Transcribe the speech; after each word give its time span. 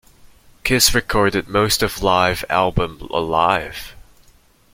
Kiss 0.63 0.95
recorded 0.95 1.47
most 1.47 1.83
of 1.83 2.01
live 2.01 2.43
album 2.49 3.01
Alive! 3.11 3.93